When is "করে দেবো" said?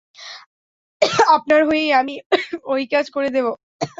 3.15-3.51